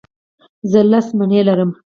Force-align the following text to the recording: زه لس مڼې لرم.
زه 0.71 0.79
لس 0.89 1.07
مڼې 1.17 1.41
لرم. 1.47 1.71